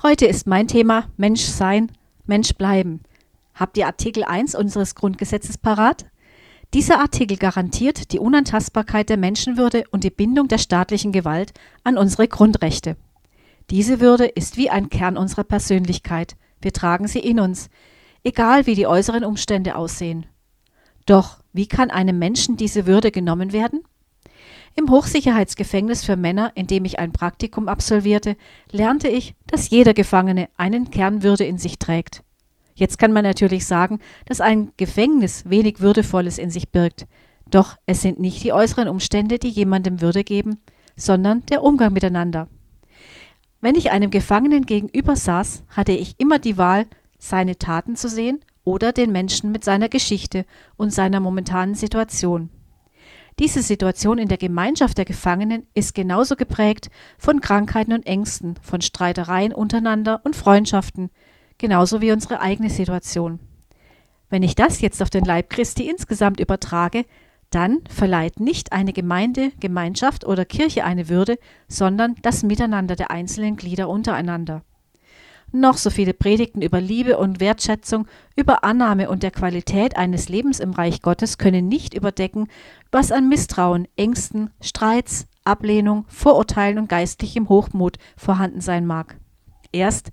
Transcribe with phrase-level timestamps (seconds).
[0.00, 1.90] Heute ist mein Thema Mensch sein,
[2.24, 3.00] Mensch bleiben.
[3.52, 6.06] Habt ihr Artikel 1 unseres Grundgesetzes parat?
[6.72, 11.52] Dieser Artikel garantiert die Unantastbarkeit der Menschenwürde und die Bindung der staatlichen Gewalt
[11.82, 12.96] an unsere Grundrechte.
[13.70, 16.36] Diese Würde ist wie ein Kern unserer Persönlichkeit.
[16.62, 17.68] Wir tragen sie in uns,
[18.22, 20.26] egal wie die äußeren Umstände aussehen.
[21.06, 23.82] Doch wie kann einem Menschen diese Würde genommen werden?
[24.78, 28.36] Im Hochsicherheitsgefängnis für Männer, in dem ich ein Praktikum absolvierte,
[28.70, 32.22] lernte ich, dass jeder Gefangene einen Kern Würde in sich trägt.
[32.76, 37.08] Jetzt kann man natürlich sagen, dass ein Gefängnis wenig Würdevolles in sich birgt.
[37.50, 40.60] Doch es sind nicht die äußeren Umstände, die jemandem Würde geben,
[40.94, 42.46] sondern der Umgang miteinander.
[43.60, 46.86] Wenn ich einem Gefangenen gegenüber saß, hatte ich immer die Wahl,
[47.18, 50.44] seine Taten zu sehen oder den Menschen mit seiner Geschichte
[50.76, 52.50] und seiner momentanen Situation.
[53.38, 58.80] Diese Situation in der Gemeinschaft der Gefangenen ist genauso geprägt von Krankheiten und Ängsten, von
[58.80, 61.10] Streitereien untereinander und Freundschaften,
[61.56, 63.38] genauso wie unsere eigene Situation.
[64.28, 67.04] Wenn ich das jetzt auf den Leib Christi insgesamt übertrage,
[67.50, 73.56] dann verleiht nicht eine Gemeinde, Gemeinschaft oder Kirche eine Würde, sondern das Miteinander der einzelnen
[73.56, 74.64] Glieder untereinander.
[75.50, 80.60] Noch so viele Predigten über Liebe und Wertschätzung, über Annahme und der Qualität eines Lebens
[80.60, 82.48] im Reich Gottes können nicht überdecken,
[82.92, 89.18] was an Misstrauen, Ängsten, Streits, Ablehnung, Vorurteilen und geistlichem Hochmut vorhanden sein mag.
[89.72, 90.10] Erst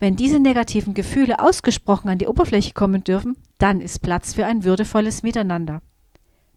[0.00, 4.64] wenn diese negativen Gefühle ausgesprochen an die Oberfläche kommen dürfen, dann ist Platz für ein
[4.64, 5.82] würdevolles Miteinander.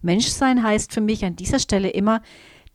[0.02, 2.22] Menschsein heißt für mich an dieser Stelle immer,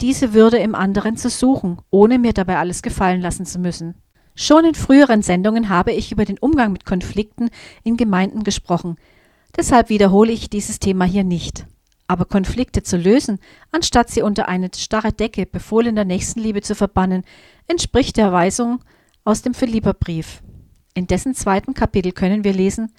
[0.01, 3.95] diese Würde im anderen zu suchen, ohne mir dabei alles gefallen lassen zu müssen.
[4.35, 7.51] Schon in früheren Sendungen habe ich über den Umgang mit Konflikten
[7.85, 8.97] in Gemeinden gesprochen.
[9.57, 11.67] Deshalb wiederhole ich dieses Thema hier nicht.
[12.09, 13.39] Aber Konflikte zu lösen,
[13.71, 17.25] anstatt sie unter eine starre Decke befohlener Nächstenliebe zu verbannen,
[17.69, 18.81] entspricht der Weisung
[19.25, 20.43] aus dem Philipperbrief.
[20.95, 22.93] In dessen zweiten Kapitel können wir lesen,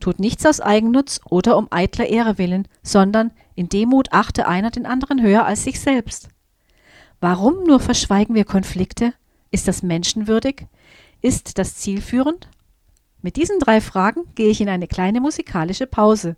[0.00, 4.86] Tut nichts aus Eigennutz oder um eitler Ehre willen, sondern in Demut achte einer den
[4.86, 6.28] anderen höher als sich selbst.
[7.20, 9.12] Warum nur verschweigen wir Konflikte?
[9.50, 10.66] Ist das menschenwürdig?
[11.20, 12.48] Ist das zielführend?
[13.22, 16.36] Mit diesen drei Fragen gehe ich in eine kleine musikalische Pause.